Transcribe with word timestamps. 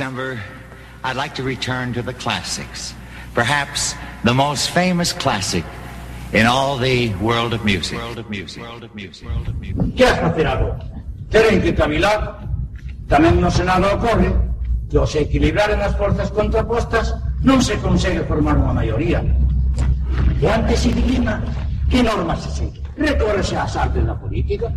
number, 0.00 0.40
I'd 1.04 1.16
like 1.16 1.34
to 1.36 1.44
return 1.44 1.92
to 1.92 2.02
the 2.02 2.14
classics. 2.14 2.94
Perhaps 3.34 3.94
the 4.24 4.32
most 4.32 4.70
famous 4.70 5.12
classic 5.12 5.64
in 6.32 6.46
all 6.46 6.78
the 6.78 7.14
world 7.16 7.52
of 7.52 7.64
music. 7.64 7.98
World 7.98 8.18
of 8.18 8.30
music. 8.30 8.62
World 8.62 8.82
of 8.82 8.94
music. 8.94 9.28
World 9.28 9.48
of 9.48 9.60
music. 9.60 9.96
Que 9.96 10.06
facer 10.06 10.46
agora? 10.46 10.80
Teren 11.28 11.60
que 11.60 11.76
cavilar. 11.76 12.48
Tamén 13.12 13.38
no 13.42 13.50
Senado 13.52 13.92
ocorre 13.92 14.32
que 14.88 14.96
ao 14.96 15.06
se 15.06 15.28
equilibraren 15.28 15.78
as 15.84 15.94
forzas 16.00 16.32
contrapostas 16.32 17.12
non 17.44 17.60
se 17.60 17.76
consegue 17.84 18.24
formar 18.24 18.56
unha 18.56 18.72
maioría. 18.72 19.20
E 20.40 20.46
antes 20.48 20.80
se 20.80 20.90
dilema 20.96 21.44
que 21.92 22.00
normas 22.00 22.40
se 22.48 22.64
segue. 22.64 22.80
Recórrese 22.96 23.58
ás 23.60 23.76
artes 23.76 24.02
da 24.06 24.16
política. 24.16 24.72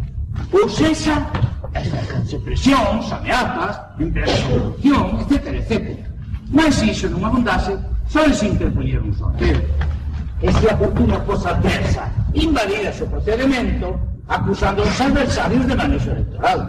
Ou 0.52 0.68
sexa, 0.68 1.30
exercense 1.76 2.38
presións, 2.40 3.12
ameazas, 3.12 3.82
corrupción, 4.50 5.20
etc, 5.22 5.48
etc. 5.60 6.00
Mas 6.52 6.76
se 6.76 6.86
iso 6.94 7.10
non 7.10 7.26
abundase, 7.26 7.74
só 8.08 8.22
se 8.30 8.46
interpoñer 8.48 9.02
un 9.02 9.14
sorteo. 9.14 9.58
E 10.44 10.52
se 10.52 10.70
a 10.70 10.78
fortuna 10.78 11.18
cosa 11.26 11.56
adversa 11.56 12.12
invalida 12.36 12.94
o 13.02 13.08
procedimento, 13.08 13.98
acusando 14.28 14.84
os 14.84 15.02
adversarios 15.02 15.66
de 15.66 15.76
manexo 15.76 16.10
electoral. 16.12 16.60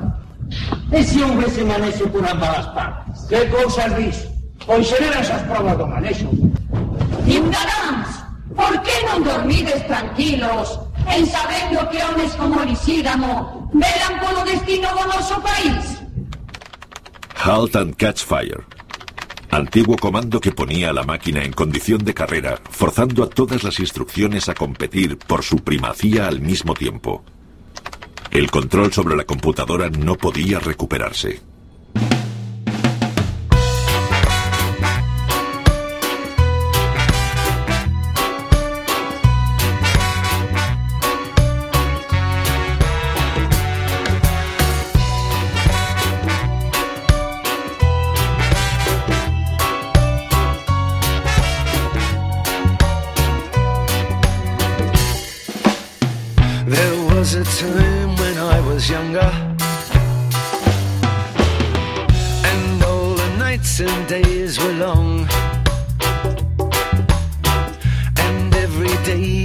E 0.93 1.03
se 1.03 1.21
houvese 1.21 1.65
manexo 1.65 2.09
por 2.09 2.25
ambas 2.25 2.65
as 2.65 2.67
partes? 2.73 3.17
Que 3.29 3.45
cousas 3.51 3.91
dis? 3.97 4.19
Pois 4.65 4.87
xeran 4.87 5.21
esas 5.21 5.43
provas 5.45 5.77
do 5.77 5.87
manexo. 5.87 6.29
Ciudadanos, 7.29 8.11
por 8.57 8.73
que 8.81 8.97
non 9.11 9.21
dormides 9.21 9.81
tranquilos 9.85 10.81
en 11.09 11.27
sabendo 11.27 11.89
que 11.91 12.03
homes 12.03 12.33
como 12.33 12.65
Lisídamo 12.65 13.71
velan 13.73 14.47
destino 14.47 14.89
país? 15.43 16.03
Halt 17.37 17.77
and 17.77 17.97
Catch 17.97 18.25
Fire. 18.25 18.65
Antiguo 19.51 19.97
comando 19.97 20.41
que 20.41 20.51
ponía 20.51 20.91
a 20.91 20.93
la 20.93 21.05
máquina 21.05 21.45
en 21.45 21.53
condición 21.53 22.05
de 22.05 22.15
carrera, 22.15 22.59
forzando 22.71 23.23
a 23.23 23.29
todas 23.29 23.62
las 23.62 23.79
instrucciones 23.79 24.49
a 24.49 24.55
competir 24.55 25.17
por 25.19 25.45
su 25.45 25.59
primacía 25.59 26.27
al 26.27 26.41
mismo 26.41 26.75
tiempo. 26.75 27.23
El 28.31 28.50
control 28.50 28.93
sobre 28.93 29.15
la 29.15 29.25
computadora 29.25 29.91
no 29.91 30.17
podía 30.17 30.59
recuperarse. 30.59 31.41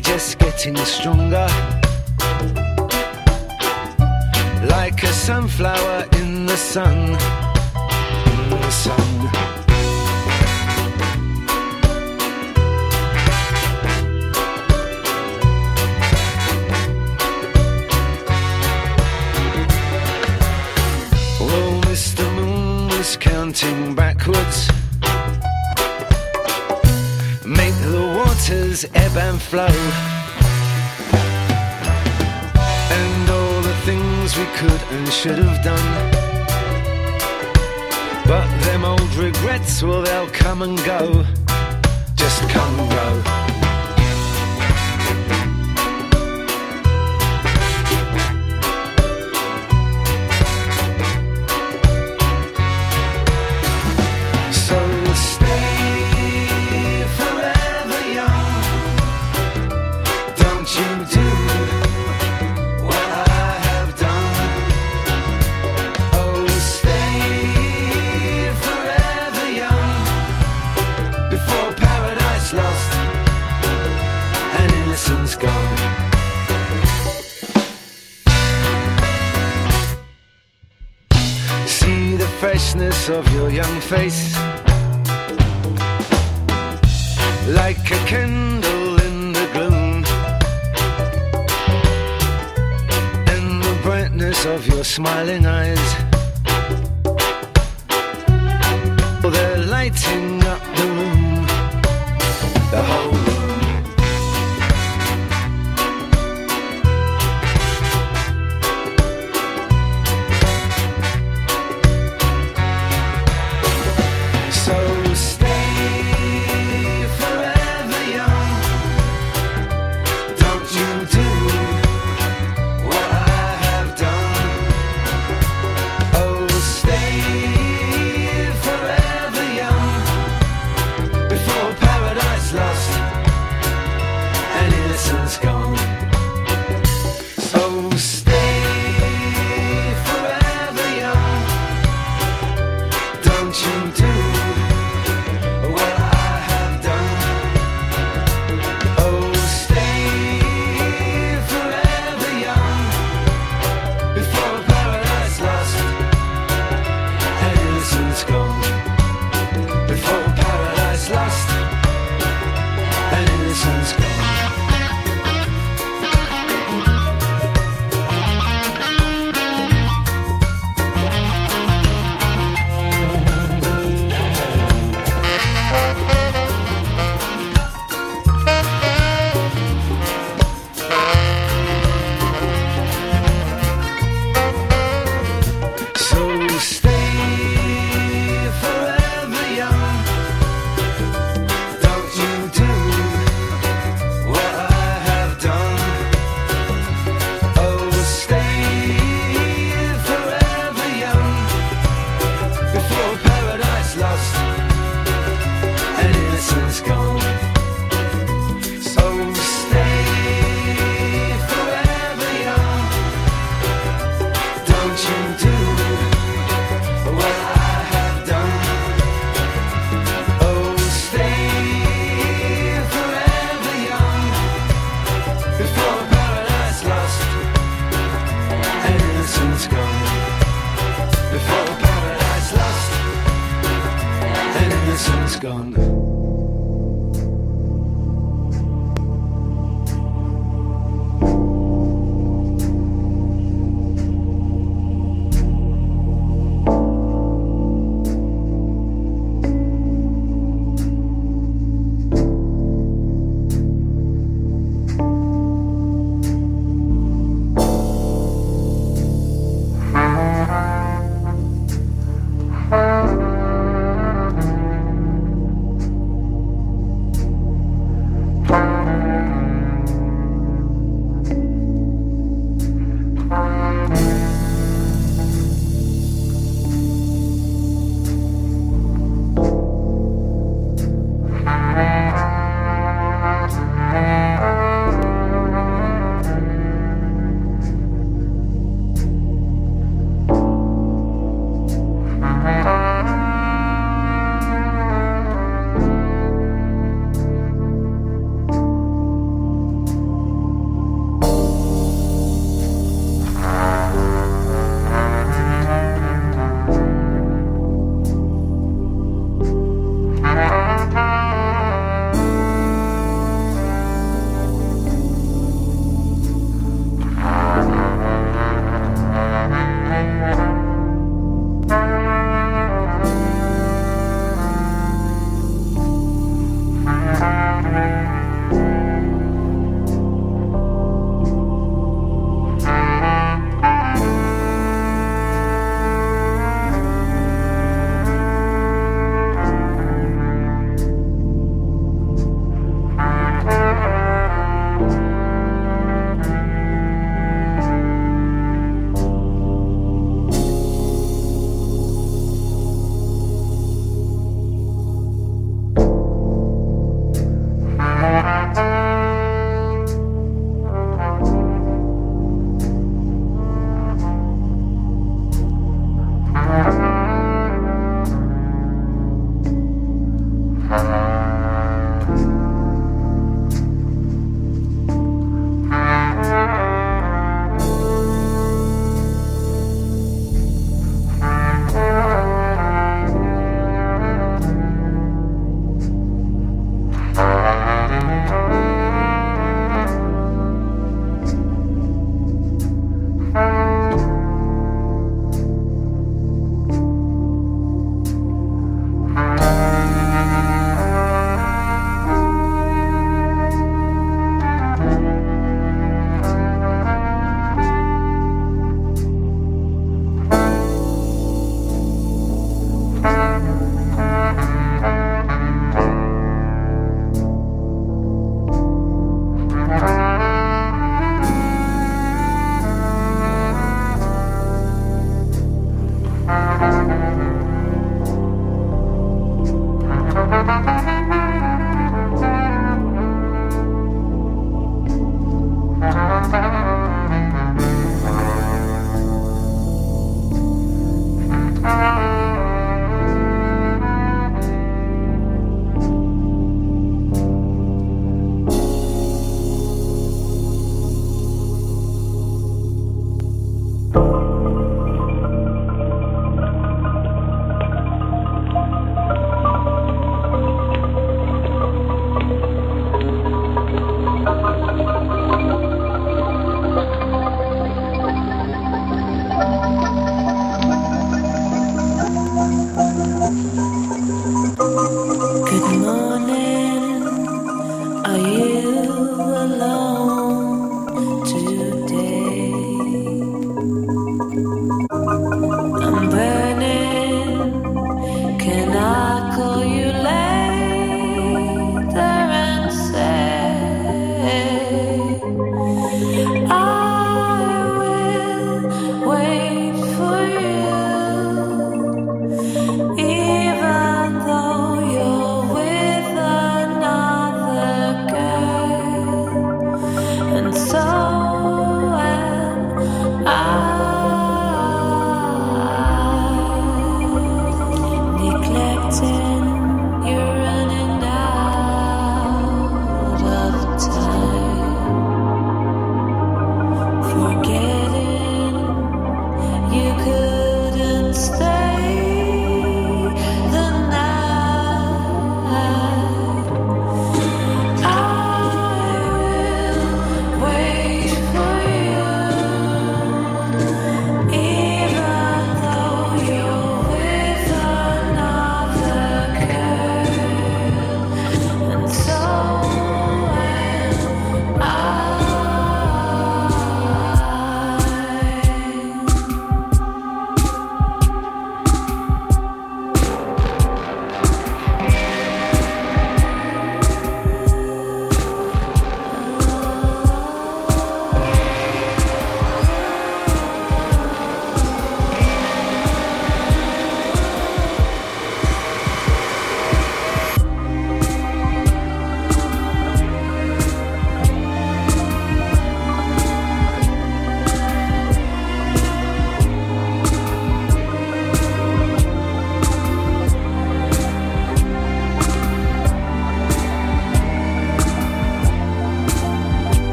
Just 0.00 0.38
getting 0.38 0.76
stronger. 0.76 1.48
Like 4.68 5.02
a 5.02 5.12
sunflower 5.12 6.06
in 6.12 6.46
the 6.46 6.56
sun, 6.56 6.96
in 6.96 8.50
the 8.50 8.70
sun. 8.70 9.30
Oh, 21.40 21.80
Was 22.96 23.16
counting 23.16 23.94
backwards. 23.94 24.79
Waters 28.50 28.84
ebb 28.94 29.16
and 29.16 29.40
flow. 29.40 29.66
And 32.90 33.30
all 33.30 33.60
the 33.62 33.74
things 33.84 34.36
we 34.36 34.44
could 34.56 34.82
and 34.90 35.08
should 35.12 35.38
have 35.38 35.62
done. 35.64 36.10
But 38.26 38.48
them 38.64 38.84
old 38.84 39.14
regrets, 39.14 39.82
well, 39.82 40.02
they'll 40.02 40.30
come 40.30 40.62
and 40.62 40.76
go. 40.84 41.24
Just 42.16 42.48
come 42.48 42.80
and 42.80 42.90
go. 42.90 43.49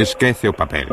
Esquece 0.00 0.48
o 0.48 0.52
papel. 0.54 0.88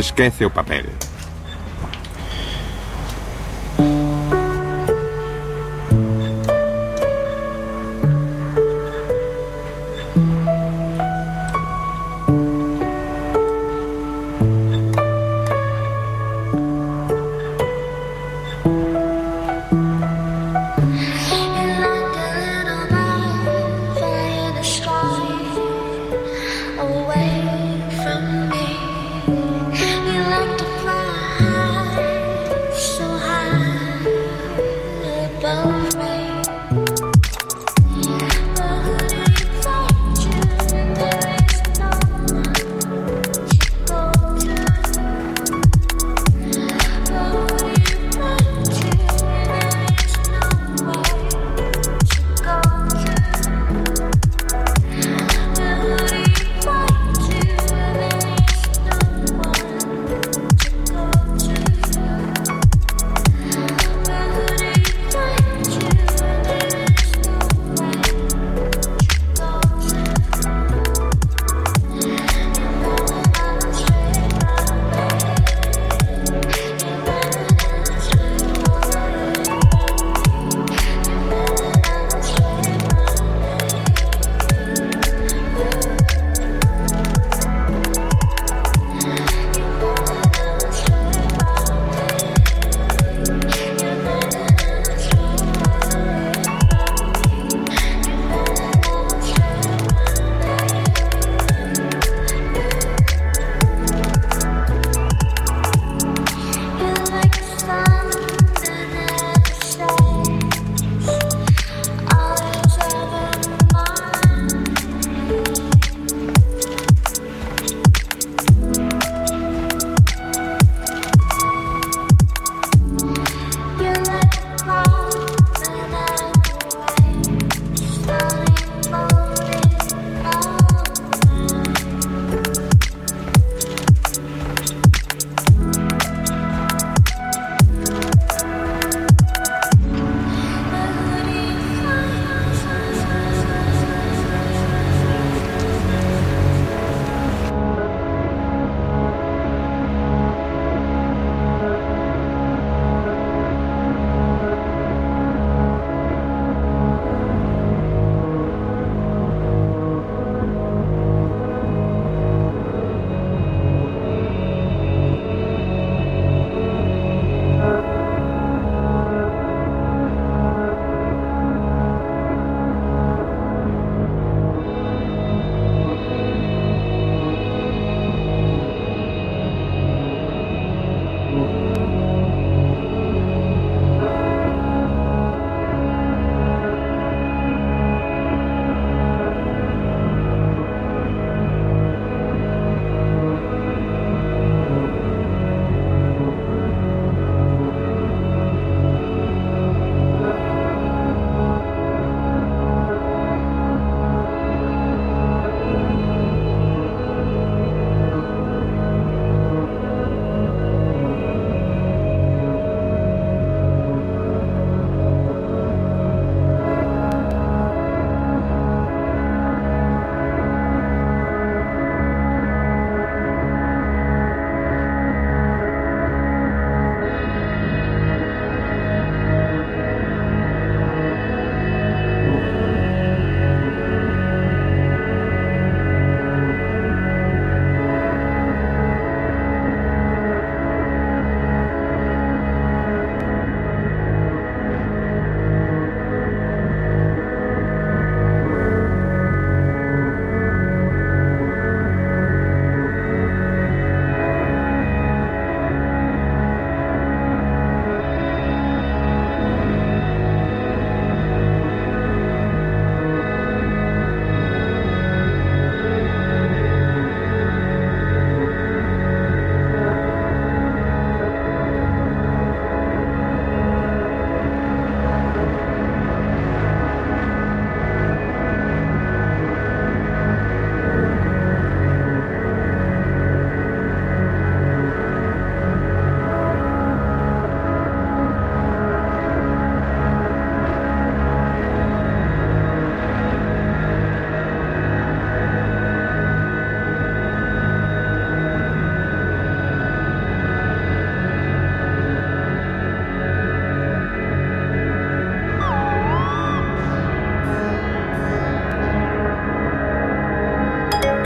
Esquece 0.00 0.46
o 0.46 0.50
papel. 0.50 0.86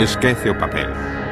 Esquece 0.05 0.51
o 0.51 0.55
papel. 0.55 1.24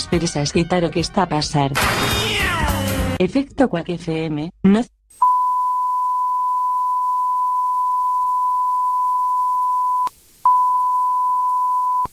Esperes 0.00 0.36
a 0.36 0.42
escitar 0.42 0.84
o 0.84 0.90
que 0.90 1.00
está 1.00 1.22
a 1.24 1.28
pasar. 1.28 1.72
Efecto 3.18 3.68
Quack 3.68 3.90
FM, 3.90 4.50
no 4.64 4.80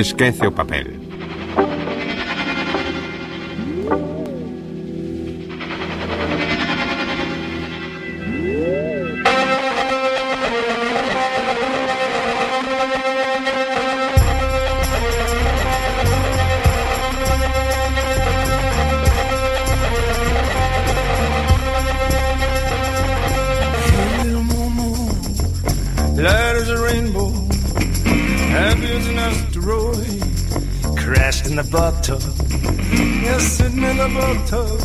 Esquece 0.00 0.46
o 0.46 0.50
papel. 0.50 0.89
Crashed 30.96 31.46
in 31.46 31.56
the 31.56 31.64
bathtub. 31.64 32.22
You're 33.24 33.40
sitting 33.40 33.82
in 33.82 33.96
the 33.96 34.08
bathtub, 34.18 34.80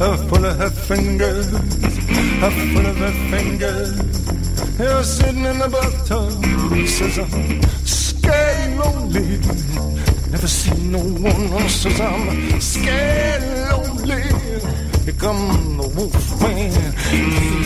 uh, 0.00 0.16
full 0.28 0.44
of 0.44 0.56
her 0.58 0.70
fingers, 0.70 1.52
uh, 1.54 2.50
full 2.72 2.86
of 2.86 2.96
her 2.96 3.14
fingers. 3.30 3.92
You're 4.78 5.02
sitting 5.04 5.44
in 5.44 5.58
the 5.58 5.68
bathtub, 5.68 6.32
says 6.86 7.18
I'm 7.18 7.62
scared 7.84 8.78
lonely. 8.78 9.38
Never 10.30 10.48
seen 10.48 10.92
no 10.92 10.98
one 10.98 11.52
else 11.52 11.74
says 11.82 12.00
I'm 12.00 12.60
scared 12.60 13.42
lonely. 13.70 14.22
Here 15.04 15.14
come 15.18 15.76
the 15.78 15.88
wolf 15.96 16.40
man, 16.42 16.94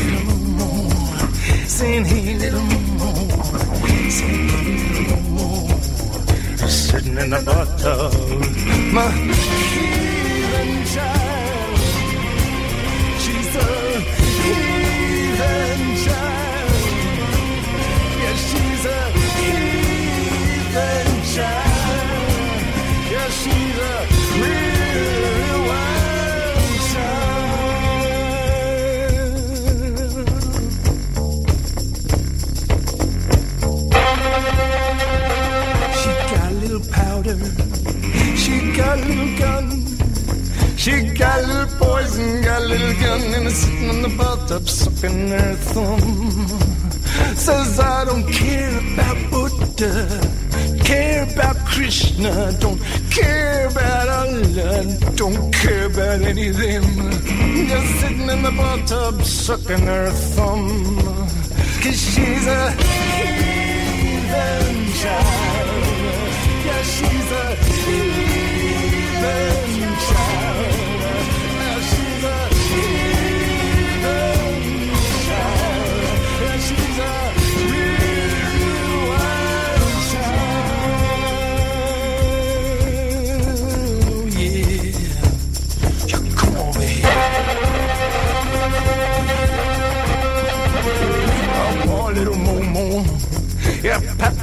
little 0.05 0.37
more, 0.59 1.19
saying 1.67 2.05
hey 2.05 2.39
little 2.39 2.61
more, 3.01 4.11
saying 4.11 4.49
hey 4.49 4.77
little 4.93 5.23
more. 5.23 5.28
Sitting 6.69 7.17
in 7.17 7.31
the 7.31 7.41
bathtub, 7.41 8.13
my 8.93 9.11
heathen 9.73 10.85
child. 10.93 11.79
She's 13.23 13.57
a 13.57 14.01
heathen 14.39 15.97
child. 16.05 16.38
Got 38.79 38.99
a 38.99 39.03
little 39.03 39.39
gun. 39.39 39.67
She 40.77 40.93
got 41.23 41.43
a 41.43 41.47
little 41.49 41.79
poison, 41.79 42.43
got 42.43 42.63
a 42.63 42.67
little 42.67 42.95
gun, 43.03 43.21
and 43.35 43.47
it's 43.49 43.57
sitting 43.57 43.89
in 43.89 44.03
the 44.03 44.09
bathtub 44.17 44.69
sucking 44.69 45.29
her 45.31 45.55
thumb. 45.73 46.49
Says 47.35 47.81
I 47.81 48.05
don't 48.05 48.27
care 48.31 48.79
about 48.93 49.19
Buddha, 49.33 49.95
care 50.85 51.25
about 51.33 51.57
Krishna, 51.67 52.53
don't 52.61 52.81
care 53.11 53.67
about 53.67 54.09
Allah, 54.21 54.97
don't 55.17 55.53
care 55.53 55.87
about 55.87 56.21
any 56.23 56.49
of 56.51 56.57
them. 56.57 56.85
Just 57.73 58.01
sitting 58.01 58.31
in 58.31 58.43
the 58.43 58.53
bathtub 58.53 59.25
sucking 59.25 59.87
her 59.95 60.11
thumb. 60.35 60.95
Cause 61.83 62.01
she's 62.13 62.47
a 62.47 62.71
heathen 63.17 64.77
child. 65.01 65.69
Yeah, 66.67 66.83
she's 66.83 67.31
a 67.43 67.45
heathen 67.57 68.28
child. 69.21 70.88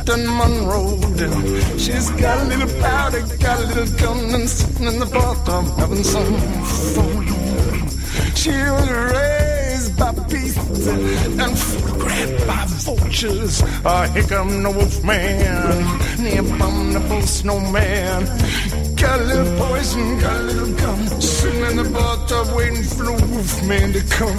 Captain 0.06 0.28
Monroe. 0.28 0.99
She's 1.80 2.12
got 2.12 2.38
a 2.38 2.43
little 2.45 2.70
powder, 2.80 3.22
got 3.39 3.60
a 3.60 3.66
little 3.66 3.97
gun, 3.97 4.36
and 4.36 4.47
sitting 4.47 4.86
in 4.86 4.99
the 4.99 5.06
bathtub 5.08 5.66
having 5.80 6.03
some 6.03 6.38
fun. 6.93 7.26
She 8.36 8.51
was 8.51 8.89
raised 8.91 9.97
by 9.97 10.12
beasts 10.30 10.88
and 10.88 11.58
photographed 11.58 12.47
by 12.47 12.66
vultures. 12.86 13.64
Oh, 13.84 14.03
here 14.14 14.24
come 14.24 14.62
the 14.62 14.70
wolf 14.70 15.03
man, 15.03 15.99
the 16.18 16.38
abominable 16.38 17.22
snowman. 17.24 18.26
Got 18.95 19.22
a 19.22 19.24
little 19.24 19.58
poison, 19.58 20.20
got 20.20 20.39
a 20.39 20.43
little 20.43 20.74
gum, 20.76 21.08
sitting 21.20 21.64
in 21.64 21.78
the 21.78 21.89
bathtub 21.89 22.56
waiting 22.56 22.84
for 22.84 23.06
the 23.06 23.14
wolf 23.34 23.64
man 23.66 23.91
to 23.93 24.01
come. 24.14 24.36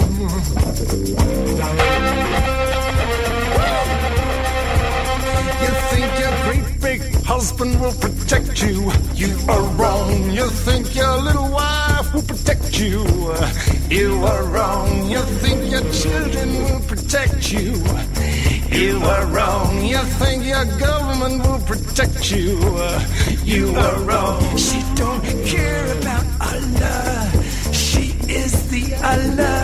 You 5.63 5.73
think 5.91 6.09
your 6.23 6.35
great 6.45 6.81
big 6.81 7.01
husband 7.25 7.81
will 7.81 7.95
protect 7.95 8.63
you? 8.63 8.91
You 9.15 9.33
are 9.49 9.63
wrong. 9.79 10.31
You 10.31 10.49
think 10.67 10.95
your 10.95 11.17
little 11.23 11.51
wife 11.51 12.13
will 12.15 12.23
protect 12.23 12.79
you? 12.79 13.05
You 13.89 14.25
are 14.25 14.45
wrong. 14.45 15.09
You 15.09 15.23
think 15.43 15.71
your 15.71 15.85
children 15.93 16.49
will 16.65 16.81
protect 16.93 17.53
you? 17.53 17.73
You 18.71 18.99
are 19.15 19.27
wrong. 19.27 19.85
You 19.85 20.03
think 20.21 20.45
your 20.45 20.67
government 20.79 21.37
will 21.47 21.63
protect 21.73 22.31
you? 22.31 22.59
You 23.45 23.75
are 23.77 23.99
wrong. 24.09 24.41
She 24.57 24.81
don't 24.95 25.25
care 25.47 25.87
about 25.99 26.27
Allah. 26.53 27.31
She 27.73 28.05
is 28.29 28.53
the 28.71 28.85
Allah. 29.13 29.56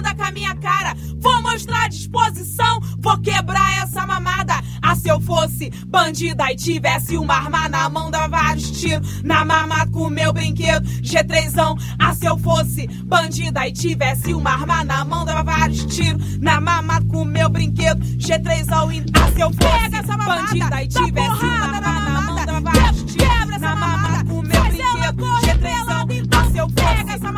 anda 0.00 0.14
com 0.14 0.22
a 0.22 0.30
minha 0.32 0.54
cara. 0.56 0.94
Vou 1.18 1.42
mostrar 1.42 1.88
disposição, 1.88 2.80
vou 2.98 3.18
quebrar 3.18 3.82
essa 3.82 4.06
mamada. 4.06 4.54
Ah, 4.82 4.96
se 4.96 5.08
eu 5.08 5.20
fosse 5.20 5.70
bandida 5.86 6.50
e 6.50 6.56
tivesse 6.56 7.16
uma 7.16 7.34
arma 7.34 7.68
na 7.68 7.88
mão, 7.88 8.10
dava 8.10 8.28
vários 8.28 8.70
tiros 8.70 9.22
na 9.22 9.44
mama 9.44 9.86
com 9.88 10.08
meu 10.08 10.32
brinquedo 10.32 10.88
G3ão. 11.02 11.78
Ah, 11.98 12.14
se 12.14 12.26
eu 12.26 12.38
fosse 12.38 12.86
bandida 13.04 13.68
e 13.68 13.72
tivesse 13.72 14.32
uma 14.32 14.50
arma 14.50 14.82
na 14.82 15.04
mão, 15.04 15.24
dava 15.24 15.42
vários 15.42 15.84
tiros 15.84 16.38
na 16.38 16.60
mama 16.60 17.00
com 17.04 17.24
meu 17.24 17.48
brinquedo 17.48 18.00
G3ão. 18.16 19.04
Ah, 19.14 19.32
se 19.32 19.40
eu 19.40 19.50
fosse 19.50 19.80
Pega 19.80 19.98
essa 19.98 20.16
mamada, 20.16 20.42
bandida 20.42 20.82
e 20.82 20.88
tivesse 20.88 21.44
uma 21.44 21.60
arma 21.60 21.80
na 21.80 22.20
mão, 22.22 22.46
dava 22.46 22.60
vários 22.60 23.02
tiros 23.04 23.60
na 23.60 23.76
mama 23.76 24.24
com 24.24 24.42
meu 24.42 24.62
brinquedo 24.62 25.24
G3ão 25.42 25.89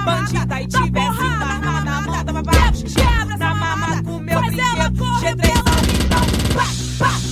bandida 0.05 0.61
e 0.61 0.67
tivesse 0.67 1.21
arma 1.21 1.81
na 1.81 2.01
mão. 2.03 2.25
Tava 2.25 2.43
pra 2.43 2.73
na 3.39 3.55
mamada 3.55 4.03
com 4.03 4.19
meu 4.19 4.41
brinquedo. 4.41 5.05
G3 5.21 5.53
ao 5.57 5.79
então. 6.05 6.25
Pá, 6.55 6.67
pá. 6.99 7.32